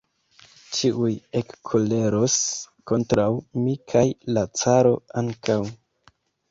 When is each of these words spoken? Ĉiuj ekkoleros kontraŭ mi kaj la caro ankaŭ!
Ĉiuj 0.77 1.11
ekkoleros 1.41 2.39
kontraŭ 2.93 3.29
mi 3.61 3.79
kaj 3.95 4.05
la 4.35 4.49
caro 4.65 4.99
ankaŭ! 5.25 5.65